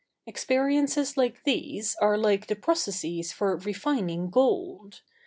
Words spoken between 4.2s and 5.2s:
gold.